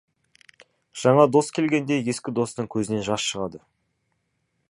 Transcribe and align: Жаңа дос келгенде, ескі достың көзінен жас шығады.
Жаңа 1.01 1.25
дос 1.35 1.49
келгенде, 1.57 1.99
ескі 2.15 2.35
достың 2.41 2.71
көзінен 2.77 3.05
жас 3.11 3.27
шығады. 3.29 3.65